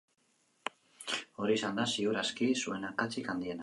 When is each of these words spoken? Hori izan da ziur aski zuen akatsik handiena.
Hori 1.43 1.59
izan 1.59 1.79
da 1.81 1.87
ziur 1.93 2.21
aski 2.25 2.53
zuen 2.65 2.93
akatsik 2.95 3.33
handiena. 3.37 3.59